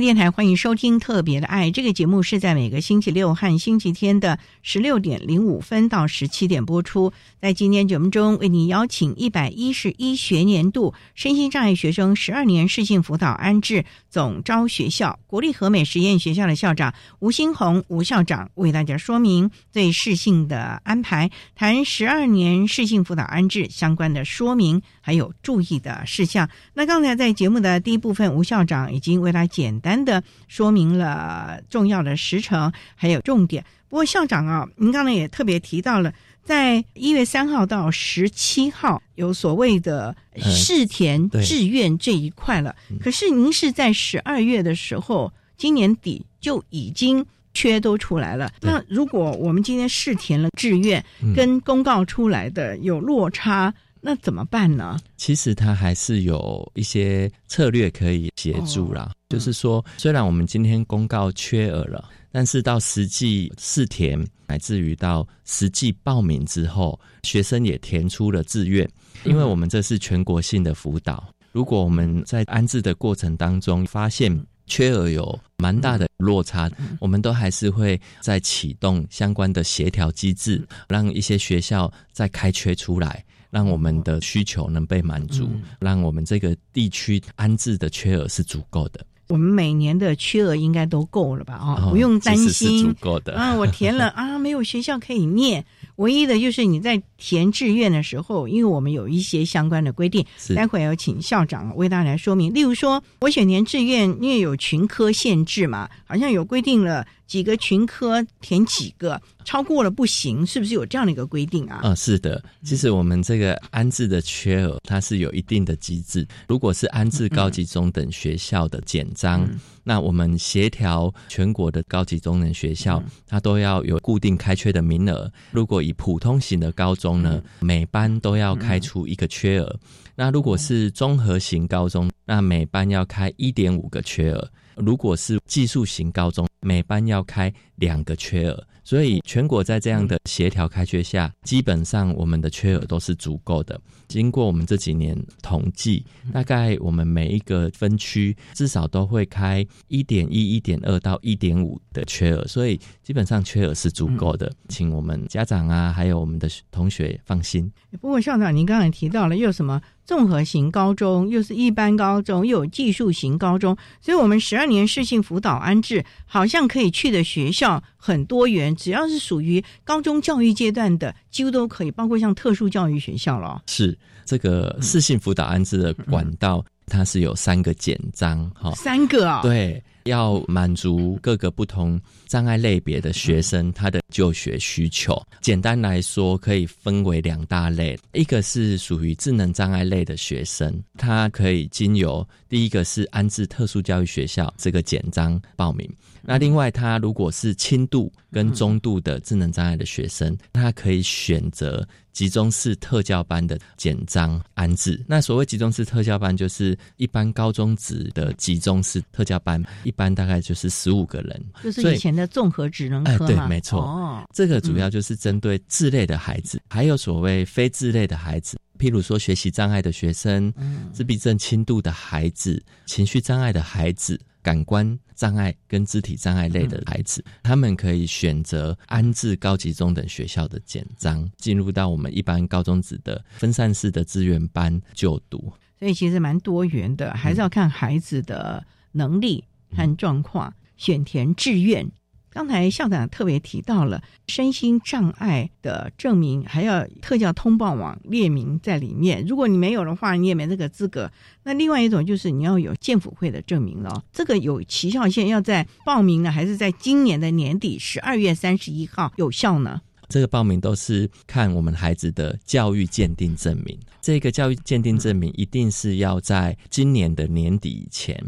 [0.00, 7.12] 电台欢迎收听《特别的爱》这个节目，是在每个星期六和星期天的十六点零五分到十七点播出。
[7.40, 26.48] 在今天节目中，为您邀请一百一十一学年度身心障碍学生十二年适性辅导安置总招学校国立和美实验学校的校长吴新红吴校长为大家说明对适性的安排，谈十二年适性辅导安置相关的说明，还有注意的事项。
[26.74, 33.64] 那刚才在节目的第一部分，吴校长已经为他简简单的说明了重要的时程还有重点。
[33.88, 36.12] 不过校长啊，您刚才也特别提到了，
[36.44, 42.74] 在一月三号到十七号有所谓的试填志愿这一块了。
[43.00, 48.52] 可是您是在十二月的时候，今年底就已经缺都出来了。
[48.60, 53.74] 那如果我们今天试填了志愿，跟公告出来的有落差。
[54.00, 54.98] 那怎么办呢？
[55.16, 59.12] 其实它还是有一些策略可以协助啦。
[59.28, 68.88] 就是说，虽然我们今天公告缺额了，但是到实际试填，乃至于到实际报名之后，学生也填出了志愿。
[69.24, 74.34] 因为我们这是全国性的辅导，如果我们在安置的过程当中发现
[74.66, 83.22] 缺额有蛮大的落差，我们都还是会再启动相关的协调机制，让一些学校再开缺出来。
[83.50, 85.48] 让我们的需求能被满足，
[85.80, 89.04] 让我们这个地区安置的缺额是足够的。
[89.28, 91.56] 我们每年的缺额应该都够了吧？
[91.60, 93.54] 哦，不用担心，足够的啊。
[93.54, 95.64] 我填了啊，没有学校可以念。
[95.96, 102.52] 唯一的就是你在填志愿的时候，因为我们有一些相关的规定，待会要请校长为大家来说明。
[102.52, 111.80] 例如说，我选填志愿，因为有群科限制嘛，好像有规定了几个群科填几个，超过了不行，是不是有这样的一个规定啊？
[111.82, 112.42] 啊，是的。
[112.64, 116.26] 其实我们这个安置的缺额，它是有一定的机制。
[116.48, 119.46] 如果是安置高级中等学校的简章。
[119.82, 125.28] 那我们协调全国的高级中等学校，它都要有固定开缺的名额。
[125.50, 129.80] 如果以普通型的高中呢，每班都要开出一个缺额。
[130.14, 134.50] 那如果是综合型高中，那每班要开一点五个缺额。
[134.76, 138.66] 如果是技术型高中，每班要开两个缺额。
[138.90, 143.80] 所以全国在这样的协调开缺下，基本上我们的缺额都是足够的。
[144.08, 154.52] 经过我们这几年统计，大概我们每一个分区至少都会开一点一、一点二到一点五的缺额，所以基本上缺额是足够的。
[154.68, 157.70] 请我们家长啊，还有我们的同学放心。
[158.00, 168.74] 不过校长，您刚才提到了又什么综合型高中，又是一般高中，又有技术型高中，所以我们十二年适性辅导安置好像可以去的学校很多元。
[168.74, 173.62] 只要是属于高中教育阶段的，几乎都可以，包括像特殊教育学校了。
[173.66, 179.82] 是这个适性辅导安置的管道，它是有三个简章，哈，三个啊，对。
[180.04, 185.20] 要满足各个不同障碍类别的学生他的就学需求。
[185.40, 195.88] 简单来说，可以分为两大类：一个是属于智能障碍类的学生，他可以经由第一个是安置特殊教育学校这个简章报名；
[196.22, 201.86] 那另外，他如果是轻度跟中度的智能障碍的学生，他可以选择。
[202.12, 210.12] 集中式特教班的简章安置，那所谓集中式特教班，就是一般高中职的集中式特教班，一般。
[210.12, 213.26] 大概就是十五个人，就是以前的综合职能科嘛。
[213.26, 213.80] 对，没错。
[213.82, 220.52] 哦，这个主要就是针对智类的孩子，还有所谓非智类的孩子，譬如说学习障碍的学生，
[220.92, 224.20] 自闭症轻度的孩子，情绪障碍的孩子。
[224.42, 235.52] 感官障碍跟肢体障碍类的孩子，他们可以选择安置高级中等学校的简章，进入到我们一般高中职的分散式的资源班就读。
[235.78, 241.90] 所以其实蛮多元的，还是要看孩子的能力和状况，选填志愿。
[242.32, 249.24] 刚才校长特别提到了身心障碍的证明，还要特教通报网列明在里面。
[249.26, 251.10] 如果你没有的话，你也没这个资格。
[251.42, 259.80] 那另外一种就是你要有建辅会的证明了，这个有期效线，要在报名呢，还是在今年的年底十二月三十一号有效呢？
[260.08, 268.20] 这个报名都是看我们孩子的教育鉴定证明，这个教育鉴定证明一定是要在今年的年底以前。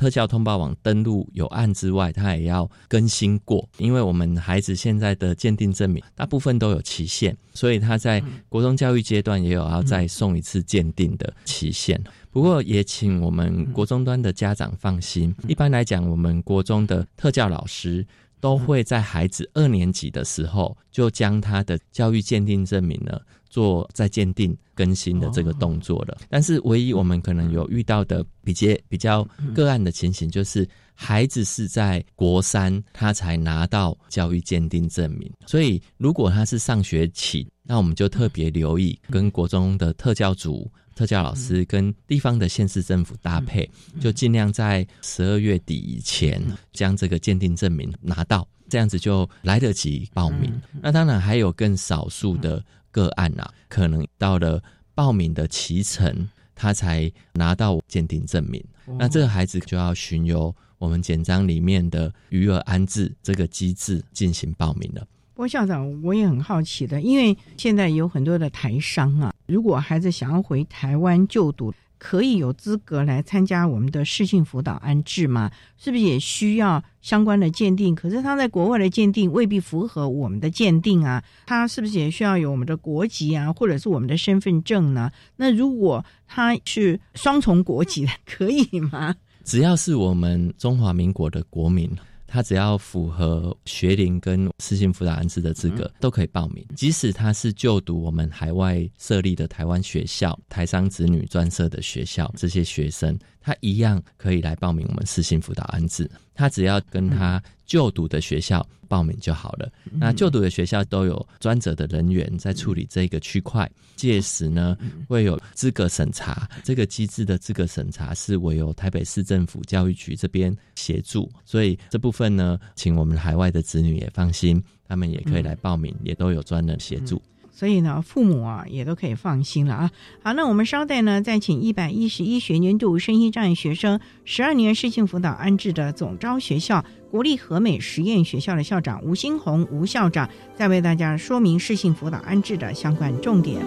[0.00, 12.02] 特教通报网登录有案之外，他也要更新过，因为我们孩子现在的鉴定证明大部分都有期限，所以他在国中教育阶段也有要再送一次鉴定的期限。
[12.30, 18.06] 不过也请我们国中端的家长放心，一般来讲，我们国中的特教老师
[18.40, 23.20] 都会在孩子二年级的时候就将他的教育鉴定证明呢。
[23.50, 43.68] 做再鉴定更新的这个动作了，但是唯一我们可能有遇到的比较比较个案的情形，就是孩子是在国三他才拿到教育鉴定证明，所以如果他是上学期，那我们就特别留意跟国中的特教组、特教老师跟地方的县市政府搭配，
[44.00, 46.40] 就尽量在十二月底以前
[46.72, 50.50] 将这个鉴定证明拿到，这样子就来得及报名。
[50.80, 52.64] 那当然还有更少数的。
[52.92, 54.60] 个案啊，可能到了
[54.96, 58.60] 报名的期程，他才拿到鉴定证明。
[58.98, 65.06] 那这个孩子就要循由我们简章里面的余额安置这个机制进行报名了。
[65.34, 71.72] 郭校长，我也很好奇的，因为现在有很多的台商啊，如果孩子想要回台湾就读。
[72.00, 75.50] 可以有资格来参加我们的视性辅导安置吗？
[75.76, 77.94] 是不是也需要相关的鉴定？
[77.94, 85.12] 可是他在国外的鉴定未必符合我们的鉴定啊，他是不是也需要有我们的国籍啊，或者是我们的身份证呢？
[85.36, 89.14] 那如果他是双重国籍的，可以吗？
[89.44, 91.90] 只要是我们中华民国的国民。
[92.32, 96.64] 他只要符合学龄跟私信辅导安置的资格，都可以报名。
[96.76, 103.18] 即使他是就读我们海外设立的台湾学校、台商子女专设的学校，这些学生。
[103.40, 109.70] 他一样可以来报名我们私信辅导安置，他只要跟他就读的学校报名就好了。
[109.90, 114.76] 那就读的学校都有专责的人员在处理这个区块，届时呢
[115.08, 116.48] 会有资格审查。
[116.62, 127.22] 这个机制的资格审查是委由台北市政府教育局这边协助，所以这部分呢，请我们海外的子女也放心，他们也可以来报名，也都有专人协助。
[127.60, 129.90] 所以呢，父母啊也都可以放心了啊。
[130.22, 143.60] 好，那我们稍待呢，再请一百一十一学年度身心障碍学生十二年视性辅导安置的总招学校国立和美实验学校的校长吴新红吴校长，再为大家说明视性辅导安置的相关重点。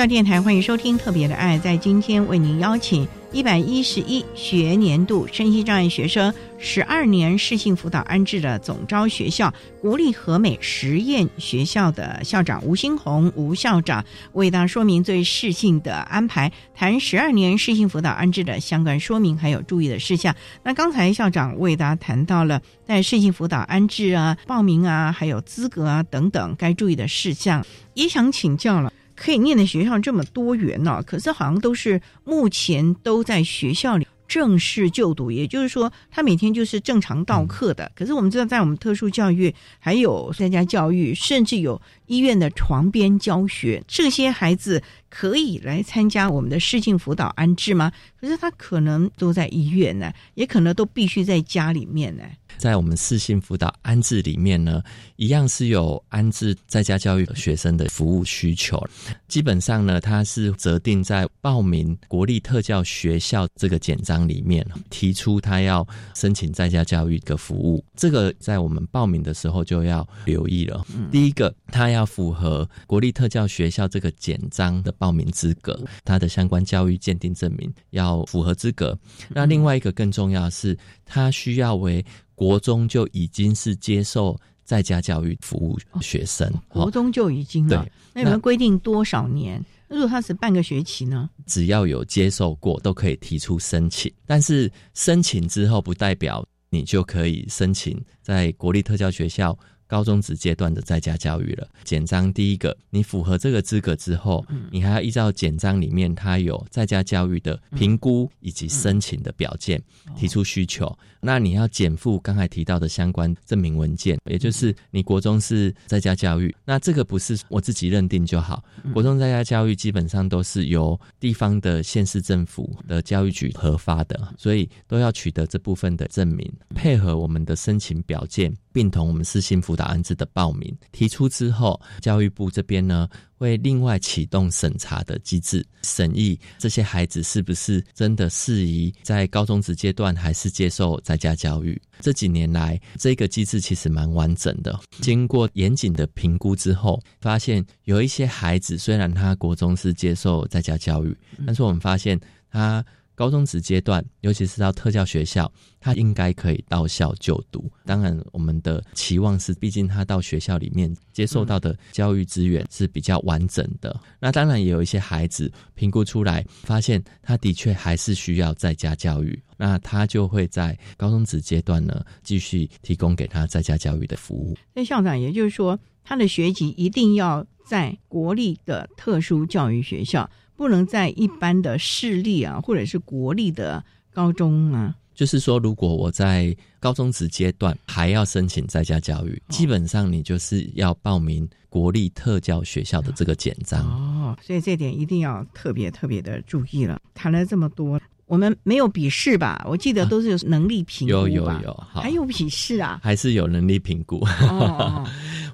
[0.00, 20.34] 教电台欢迎收听《特别的爱》，在今天为您邀请一百一十一学年度身心障碍学生十二年适性辅导安置的总招学校国立和美实验学校的校长吴新红吴校长，为大家说明对适性的安排，谈十二年适性辅导安置的相关说明还有注意的事项。
[20.62, 28.90] 那刚才校长为大家谈到了在适性辅导安置啊、报名啊、还有资格啊等等该注意的事项，也想请教了。
[29.20, 37.92] 可以念的学校这么多元呢，可是好像都是目前都在学校里正式就读，也就是说他每天就是正常到课的。
[37.94, 47.92] 可是我们知道，在我们特殊教育，还有在家教育，甚至有医院的床边教学，这些孩子可以来参加我们的视镜辅导安置吗？
[48.18, 52.22] 可是他可能都在医院呢，也可能都必须在家里面呢。
[52.58, 54.82] 在我们视性辅导安置里面呢，
[55.16, 58.82] 一样是有安置在家教育学生的服务需求。
[59.28, 67.82] 基本上呢，它是择定在报名国立特教学校这个简章里面提出，他要申请在家教育的服务。
[67.96, 70.84] 这个在我们报名的时候就要留意了。
[71.10, 78.96] 第一个，他要符合国立特教学校这个简章的报名资格，他的相关教育鉴定证明要符合资格。
[79.30, 80.76] 那另外一个更重要的是，
[81.06, 87.88] 他需要为国中就已经是接受在家教育服务学生，国中就已经了。
[88.12, 89.64] 那有没有规定多少年？
[89.88, 91.30] 如果他是半个学期呢？
[91.46, 94.12] 只要有接受过，都可以提出申请。
[94.26, 99.58] 但是申请之后，不代表你就可以申请在国立特教学校。
[99.90, 101.66] 高中职阶段的在家教育了。
[101.82, 109.82] 简章第一个，你符合这个资格之后，你还要依照简章里面它有在家教育的评估以及申请的表件
[110.16, 110.96] 提出需求。
[111.20, 118.62] 那你要减负刚才提到的相关证明文件，也就是你国中是在家教育，那这个不是我自己认定就好。
[118.94, 128.54] 国中在家教育基本上都是由地方的县市政府的教育局核发的，所以都要取得这部分的证明，配合我们的申请表件。
[128.72, 141.80] 并同我们是幸福的安置的报名提出之后，教育部这边呢会另外启动审查的机制，审议这些孩子是不是真的适宜在高中职阶段还是接受在家教育。
[142.00, 144.78] 这几年来，这个机制其实蛮完整的。
[145.00, 151.16] 经过严谨的评估之后，发现有一些孩子虽然他国中是接受在家教育，
[151.46, 152.18] 但是我们发现
[152.50, 152.84] 他。
[153.20, 157.70] 高中职阶段，尤其是到特教学校，他应该可以到校就读。
[157.84, 163.94] 当然，我们的期望是，毕竟他到学校里面接受到的教育资源是比较完整的。
[164.18, 174.56] 那当然也有一些孩子评估出来，发现他的确还是需要在家教育，那他就会在高中职阶段呢继续提供给他在家教育的服务。
[174.72, 180.26] 那校长，也就是说，他的学籍一定要在国立的特殊教育学校。
[180.60, 183.82] 不能在一般的市立啊，或者是国立的
[184.12, 184.94] 高中啊。
[185.14, 194.36] 就是说，如果我在高中职阶段还要申请在家教育，基本上你就是要报名国立特教学校的这个简章哦。
[194.42, 197.00] 所以这点一定要特别特别的注意了。
[197.14, 199.64] 谈了这么多，我们没有笔试吧？
[199.66, 203.00] 我记得都是有能力评估有有有，还有笔试啊？
[203.02, 204.22] 还是有能力评估？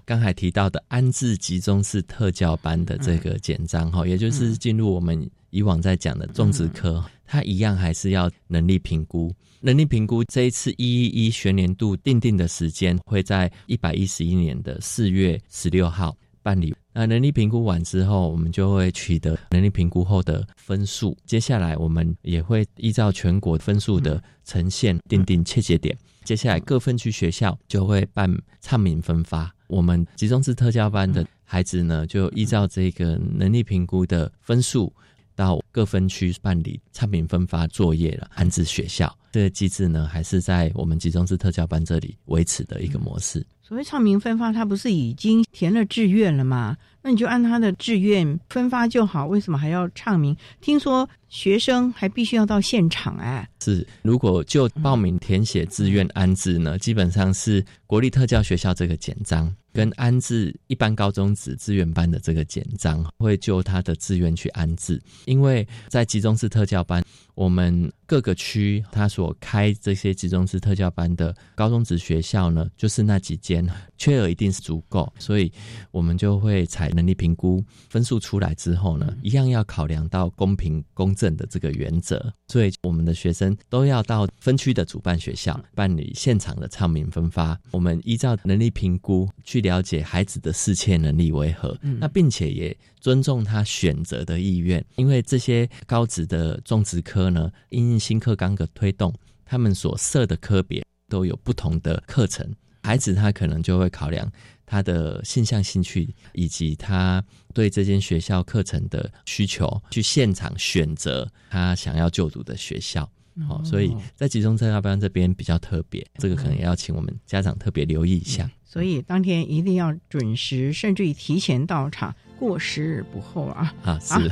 [0.06, 9.34] 刚才提到的安置集中式特教班的这个简章哈，也就是进入我们以往在讲的种植科，它一样还是要能力评估。
[9.60, 16.72] 能力评估这一次一一一学年度定定的时间会在一百一十一年的四月十六号办理。
[16.92, 21.16] 那能力评估完之后，我们就会取得能力评估后的分数。
[21.26, 25.98] 接下来我们也会依照全国分数的呈现定定切节点。
[26.22, 29.52] 接下来各分区学校就会办唱名分发。
[29.68, 34.92] 我们集中式特教班的孩子呢，就依照这个能力评估的分数，
[35.34, 39.14] 到各分区办理差评分发作业了，安置学校。
[39.32, 43.44] 这个机制呢，还是在我们集中式特教班这里维持的一个模式。
[43.62, 46.76] 所谓唱名分发，他不是已经填了志愿了吗？
[47.06, 50.36] 那你就按他的志愿分发就好，为什么还要唱名？
[50.60, 53.48] 听说学生还必须要到现场哎。
[53.62, 67.04] 是，如果就报名填写志愿安置呢，基本上是国立特教学校这个简章跟安置一般高中职志愿班的这个简章会就他的志愿去安置，因为在集中式特教班，
[67.36, 75.50] 我们各个区他所开这些集中式特教班的高中职学校呢，就是那几间，缺额一定是足够，所以
[75.90, 87.58] 我们就会采能力评估分数出来之后呢，一样要考量到公平公正的这个原则，所以我们的学生都要到分区的主办学校办理现场的唱名分发。
[87.72, 92.76] 我们依照能力评估去了解孩子的适切能力为何，那并且也
[93.06, 102.44] 尊重他选择的意愿，因为这些高职的种植科呢，因新课纲的推动，他们所设的科别都有不同的课程，
[102.82, 104.28] 孩子他可能就会考量
[104.66, 113.08] 他的性向、兴趣以及他对这间学校课程的需求，去现场选择他想要就读的学校。
[113.46, 118.50] 好，所以在集中特教班这边比较特别，这个可能也要请我们家长特别留意一下。
[118.64, 123.72] 所以当天一定要准时，甚至于提前到场，过时日不候啊！
[123.84, 124.30] 啊，是。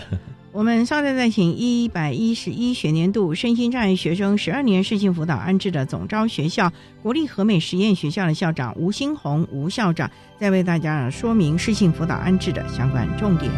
[0.53, 13.51] 我们稍待再请一百一十一学年度身心障碍学生十二年适性辅导安置的总招学校国立和美实验学校的校长吴新红吴校长，再为大家说明适性辅导安置的相关重点。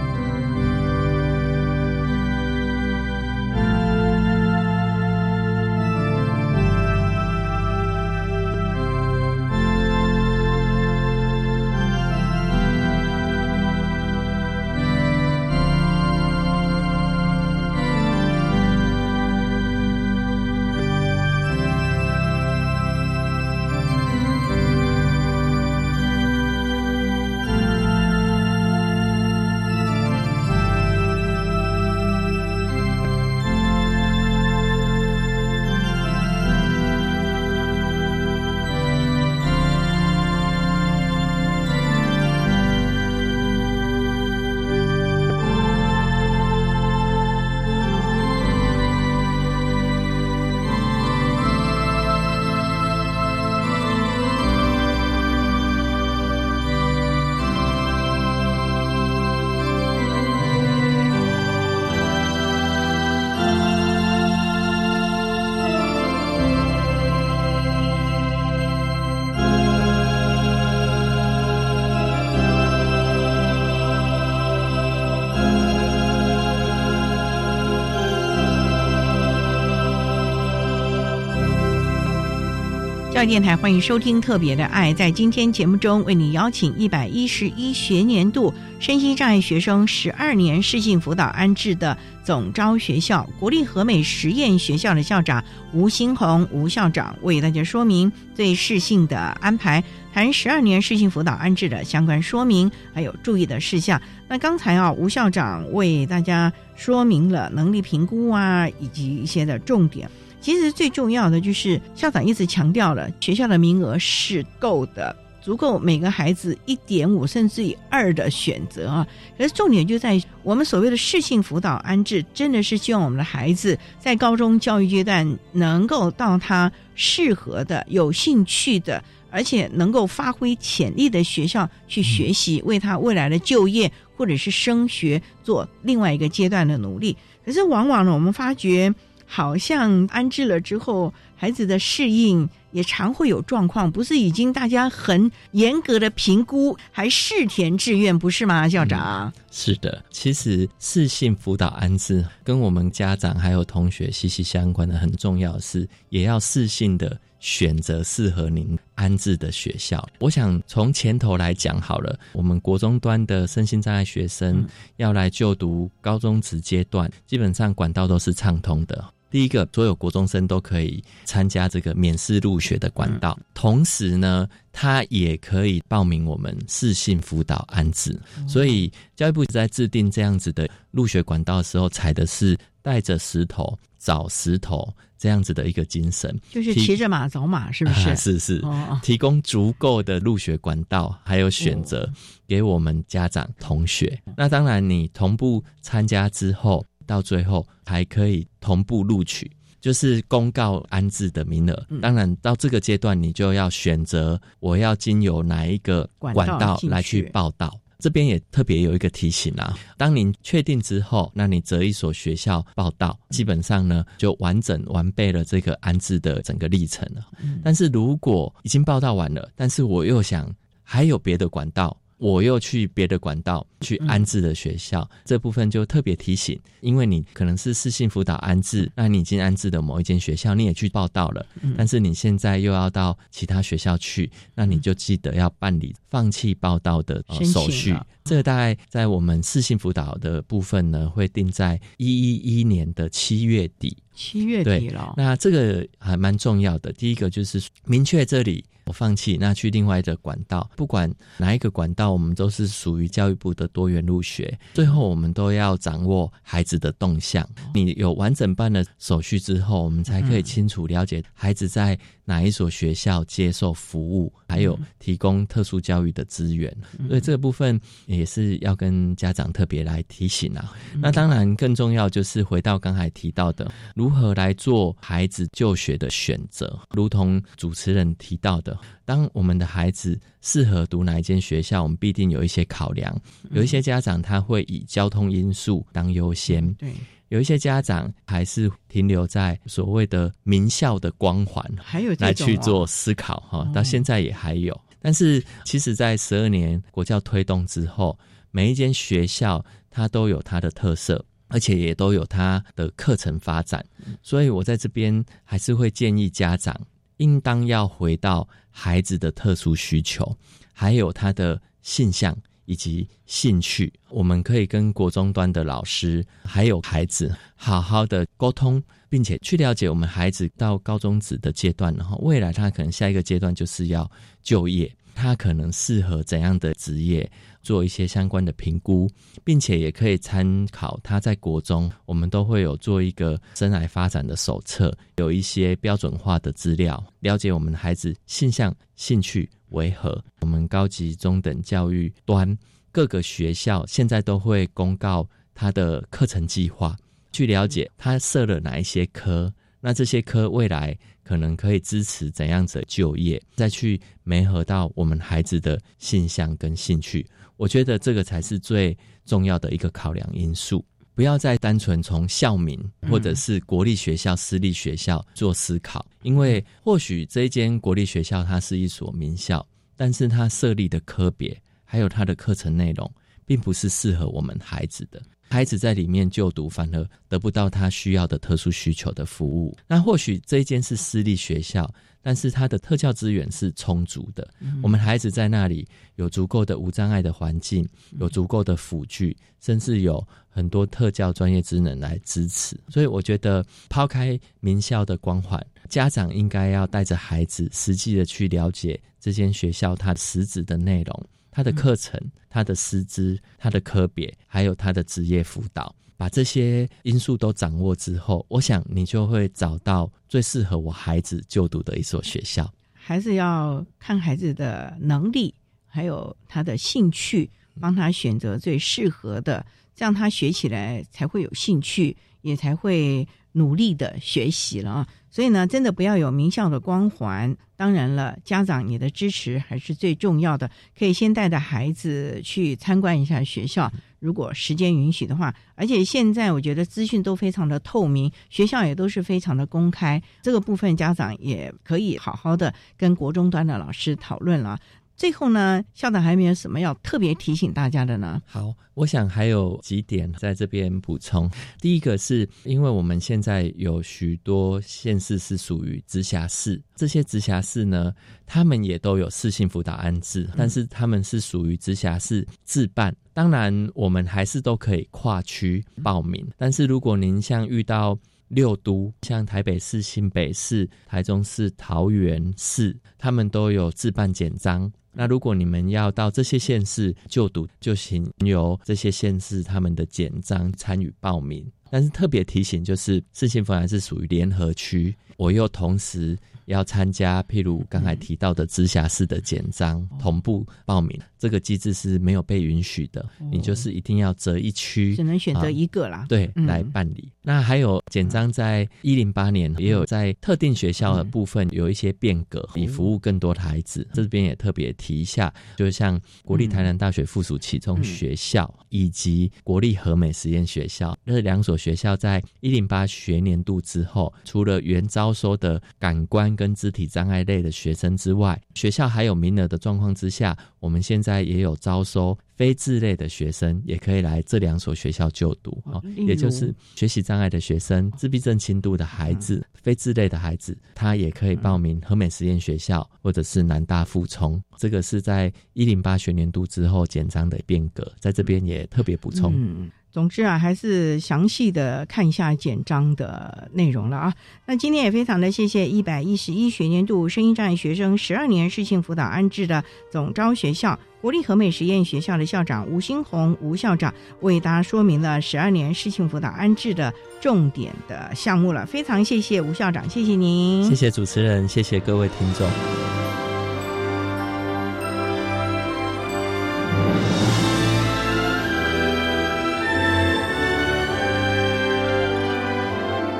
[83.26, 84.94] 电台欢迎收听《特别的爱》。
[84.96, 99.82] 在今天节目中，为你邀请一百一十一学年度身心障碍学生十二年适性辅导安置的总招学校国立和美实验学校的校长吴新红吴校长，为大家说明对适性的安排，
[100.14, 104.00] 谈十二年适性辅导安置的相关说明，还有注意的事项。
[104.28, 110.08] 那刚才啊，吴校长为大家说明了能力评估啊，以及一些的重点。
[110.46, 119.04] 其实最重要的就是校长一直强调了，学校的名额是够的，足够每个孩子一点五甚至于二的选择啊。
[119.36, 137.16] 可是重点就在我们所谓的适性辅导安置，真的是希望我们的孩子在高中教育阶段能够到他适合的、有兴趣的，而且能够发挥潜力的学校去学习，为他未来的就业或者是升学做另外一个阶段的努力。
[137.44, 138.94] 可是往往呢，我们发觉。
[139.26, 149.32] 好像安置了之后，孩子的适应也常会有状况，不是已经大家很严格的评估，还试填志愿，不是吗，校长？
[149.50, 160.06] 是的，其实适性辅导安置跟我们家长还有同学息息相关的，很重要是也要适性的选择适合您安置的学校。
[160.18, 164.66] 我想从前头来讲好了，我们国中端的身心障碍学生
[164.96, 169.04] 要来就读高中职阶段，基本上管道都是畅通的。
[169.30, 178.18] 第一个，所有国中生都可以参加这个免试入学的管道，同时呢，他也可以报名我们视性辅导安置。
[178.48, 188.14] 所以教育部在制定这样子的入学管道的时候，采的是带着石头找石头这样子的一个精神，就是骑着马找马，是不是？
[188.16, 188.64] 是是，
[189.02, 192.08] 提供足够的入学管道还有选择
[192.46, 194.18] 给我们家长同学。
[194.36, 196.82] 那当然，你同步参加之后。
[197.08, 201.86] 到最后还可以同步录取，就是公告安置的名额。
[202.02, 207.72] 当然，到这个阶段，你就要选择我要经由哪一个管道来去报道。
[207.98, 217.26] 这边也特别有一个提醒啊，当您确定之后，那你择一所学校报道，基本上呢就完整完备了这个安置的整个历程了。
[217.64, 221.96] 但是如果已经报道完了，但是我又想还有别的管道。
[222.18, 231.44] 我又去别的管道去安置的学校，这部分就特别提醒，因为你可能是私信辅导安置，那你已经安置的某一间学校，你也去报道了，
[231.76, 237.94] 但是你现在又要到其他学校去，那你就记得要办理放弃报道的手续。
[238.24, 243.96] 这大概在我们私信辅导的部分呢，会定在一一一年的七月底。
[244.16, 246.92] 七月底了，那这个还蛮重要的。
[246.94, 248.64] 第一个就是明确这里。
[248.86, 254.56] 我放弃，那去另外的管道，不管哪一个管道，我们都是属于教育部的多元入学。
[254.74, 257.44] 最后，我们都要掌握孩子的动向。
[257.74, 266.72] 你有完整办的手续之后，我们才可以清楚了解孩子在哪一所学校接受服务，还有提供特殊教育的资源。
[267.08, 270.72] 所以这个部分也是要跟家长特别来提醒啊。
[270.94, 276.78] 那当然，更重要就是回到刚才提到的，如何来做孩子就学的选择。
[276.90, 278.76] 如同主持人提到的。
[279.04, 283.16] 当我们的孩子适合读哪一间学校，我们必定有一些考量。
[283.52, 286.90] 有一些家长他会以交通因素当优先，对；
[287.28, 293.70] 有一些家长还是停留在所谓的名校的光环，还有来去做思考哈。
[293.72, 298.18] 到现在也还有，但是其实，在十二年国教推动之后，
[298.50, 303.84] 每一间学校它都有它的特色，而且也都有他的课程发展。
[304.22, 306.80] 所以我在这边还是会建议家长。
[307.18, 310.36] 应当要回到孩子的特殊需求，
[310.74, 312.36] 还有他的性向
[312.66, 324.10] 以及兴趣，我们可以跟国中端的老师还有孩子好好的沟通，并且去了解我们孩子到高中子的阶段，然后未来他可能下一个阶段就是要
[324.42, 324.94] 就业。
[325.16, 327.28] 他可能适合怎样的职业，
[327.62, 329.10] 做一些相关的评估，
[329.42, 340.22] 并且也可以参考他在国中，我们都会有做一个生来发展的手册，有一些标准化的资料，了解我们孩子性向、兴趣为何。
[340.42, 342.56] 我们高级中等教育端
[342.92, 346.94] 各个学校现在都会公告他的课程计划，
[347.32, 349.50] 去了解他设了哪一些科，
[349.80, 350.96] 那这些科未来。
[351.26, 360.84] 可能可以支持怎样子就业，再去媒合到我们孩子的性向跟兴趣，我觉得这个才是最重要的一个考量因素。
[361.16, 369.66] 不要再单纯从校名或者是国立学校、私立学校做思考，因为或许这一间国立学校它是一所名校，
[369.96, 373.12] 但是它设立的科别还有它的课程内容，
[373.44, 375.20] 并不是适合我们孩子的。
[375.48, 379.76] 孩子在里面就读，反而得不到他需要的特殊需求的服务。
[379.86, 384.46] 那或许这一间是私立学校，但是他的特教资源是充足的。
[384.82, 385.86] 我们孩子在那里
[386.16, 387.88] 有足够的无障碍的环境，
[388.18, 392.76] 有足够的辅具，甚至有很多特教专业职能来支持。
[392.88, 401.26] 所以我觉得，抛开名校的光环，家长应该要带着孩子实际的去了解这间学校它实质的内容。
[401.56, 412.70] 他的课程、他的师资、他的科别，还有他的职业辅导，把这些因素都掌握之后，我想你就会找到最适合我孩子就读的一所学校。
[412.92, 415.54] 还是要看孩子的能力，
[415.86, 417.50] 还有他的兴趣，
[417.80, 425.08] 帮他选择最适合的，这样他学起来才会有兴趣，也才会努力的学习了啊。
[425.36, 427.54] 所以呢，真的不要有名校的光环。
[427.76, 430.70] 当然了，家长你的支持还是最重要的。
[430.98, 435.54] 可以先带着孩子去参观一下学校，如果时间允许的话。
[435.74, 440.22] 而且现在我觉得资讯都非常的透明，学校也都是非常的公开。
[440.40, 444.78] 这个部分家长也可以好好的跟国中端的老师讨论了。
[445.16, 448.40] 最后呢，校长还有没有什么要特别提醒大家的呢？
[448.44, 451.50] 好，我想还有几点在这边补充。
[451.80, 458.12] 第一个是因为我们现在有许多县市是属于直辖市，这些直辖市呢，
[458.44, 463.14] 他们也都有市性辅导安置，但是他们是属于直辖市自办。
[463.32, 468.18] 当然，我们还是都可以跨区报名，但是如果您像遇到
[468.48, 474.90] 六都，像台北市、新北市、台中市、桃园市，他们都有自办简章。
[475.12, 481.66] 那如果你们要到这些县市就读，就请由这些县市他们的简章参与报名。
[481.90, 486.36] 但是特别提醒，就是四信丰还是属于联合区，我又同时。
[486.66, 493.24] 要参加，譬如刚才提到的直辖市的简章同步报名，这个机制是没有被允许的。
[493.50, 496.26] 你就是一定要择一区，只能选择一个啦。
[496.28, 497.32] 对，来办理。
[497.42, 504.06] 那还有简章，在一零八年也有在特定学校的部分有一些变革，以服务更多的孩子。
[504.12, 520.56] 这边也特别提一下，就像国立台南大学附属启聪学校以及国立和美实验学校，这两所学校在一零八学年度之后，除了原招收的感官跟肢体障碍类的学生之外，学校还有名额的状况之下。
[520.86, 534.62] 我们现在也有招收非自类的学生，也可以来这两所学校就读哦，也就是学习障碍的学生、自闭症轻度的孩子、非自类的孩子，他也可以报名和美实验学校或者是南大附中。
[534.78, 539.52] 这个是在一零八学年度之后简章的变革，在这边也特别补充。
[539.54, 539.90] 嗯。
[540.16, 544.32] 总之啊，还是详细的看一下简章的内容了啊。
[544.64, 558.86] 那今天也非常的谢谢一百一十一学年度声音障碍学生十二年适性辅导安置的总招学校国立和美实验学校的校长吴新红吴校长为大家说明了十二年适性辅导安置的重点的项目了。
[558.86, 562.66] 非常谢谢吴校长，谢谢您，谢谢主持人，谢谢各位听众。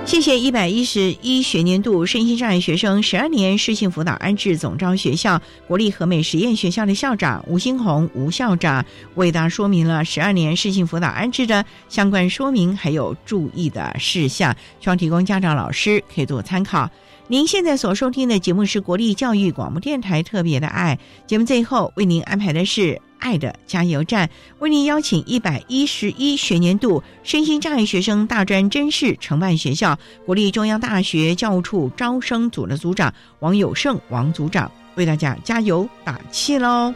[0.07, 8.85] 谢谢一百一十一学年度身心障碍学生十二年适性辅导安置总招学校国立和美实验学校的校长吴新红吴校长
[9.17, 16.89] 为大家说明了十二年适性辅导安置的相关说明还有注意的事项，希望提供家长老师可以做参考。
[17.29, 23.01] 您现在所收听的节目是国立教育广播电台特别的爱节目，最后为您安排的是。
[23.19, 36.95] 爱的加油站为您邀请一百一十一学年度身心障碍学生大专真试承办学校国立中央大学教务处招生组的组长王友胜王组长为大家加油打气喽！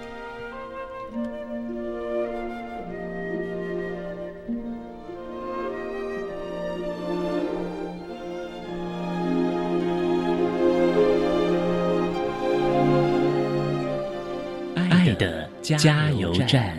[15.20, 15.48] 的。
[15.62, 16.76] 加油站。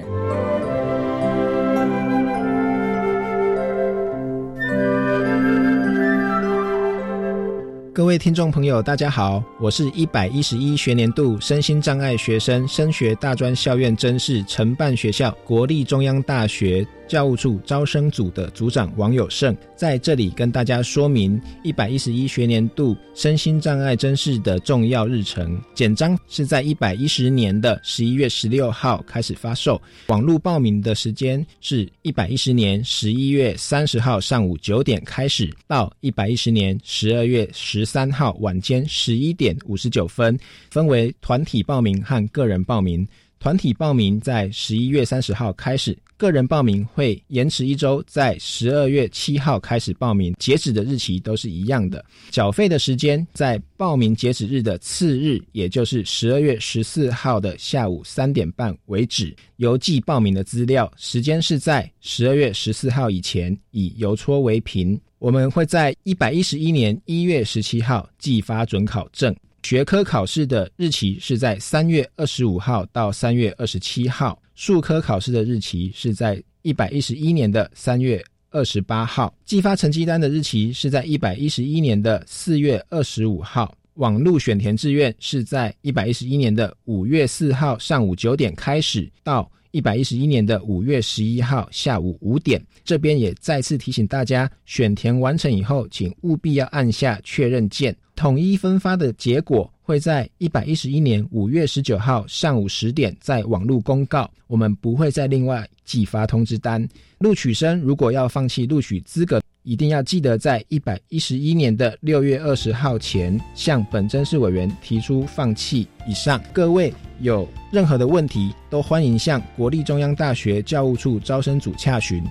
[7.94, 16.88] 各位听众朋友，大家好，我是一百一十一学年度身心障碍学生升学大专校院真试承办学校国立中央大学。
[17.12, 25.62] 教务处招生组的组长王友胜在这里跟大家说明一百一十一学年度身心障碍真试的重要日程。
[25.76, 40.40] 简章是在一百一十年的十一月十六号开始发售，网络报名的时间是一百一十年十一月三十号上午九点开始，到一百一十年十二月十三号晚间十一点五十九分，
[40.70, 43.06] 分为团体报名和个人报名。
[43.38, 52.06] 团体报名在十一月三十号开始，个人报名会延迟一周，在十二月七号开始报名，截止的日期都是一样的。
[52.30, 59.36] 缴费的时间在报名截止日的次日，也就是十二月十四号的下午三点半为止。
[59.56, 65.00] 邮寄报名的资料时间是在十二月十四号以前，以邮戳为凭。
[65.18, 69.36] 我们会在一百一十一年一月十七号寄发准考证。
[69.64, 92.64] 学科考试的日期是在三月二十五号到三月二十七号，数科考试的日期是在一百一十一年的三月二十八号，寄发成绩单的日期是在一百一十一年的四月二十五号，网络选填志愿是在一百一十一年的五月四号上午九点开始，到一百一十一年的五月十一号下午五点。
[92.84, 97.98] 这边也再次提醒大家，选填完成以后，请务必要按下确认键。
[98.16, 106.88] 统一分发的结果会在一百一十一年五月十九号上午十点在网络公告，我们不会再另外寄发通知单。
[107.20, 115.86] 录取生如果要放弃录取资格，一定要记得在一百一十一年的六月二十号前向本真试委员提出放弃。
[116.08, 122.24] 以上各位有任何的问题，都欢迎向国立中央大学教务处招生组洽询，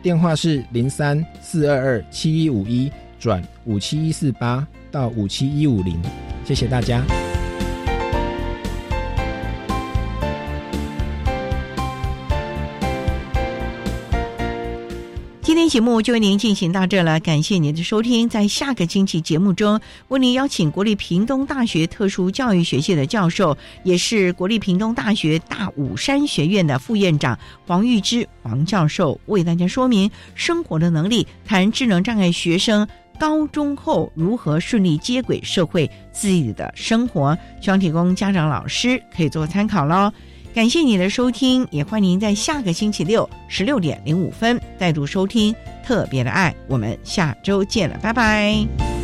[0.00, 2.88] 电话是零三四二二七一五一
[3.18, 4.64] 转五七一四八。
[4.90, 6.00] 到五七一五零，
[6.48, 7.04] 谢谢大家。
[15.42, 18.30] 今天节目就为您进行到这了，感谢您的收听。
[18.30, 19.78] 在下个星期节目中，
[20.08, 32.88] 为您邀请国立屏东大学特殊教育学系的教授，也是国立屏东大学大武山学院的副院长黄玉芝黄教授，为大家说明生活的能力，谈智能障碍学生。
[33.18, 40.12] 高中后如何顺利接轨社会自己的生活，希望提供家长老师可以做参考喽。
[40.54, 45.54] 感谢你的收听，也欢迎您在下个星期六十六点零五分再度收听
[45.84, 46.54] 特别的爱。
[46.66, 48.97] 我们下周见了，拜拜。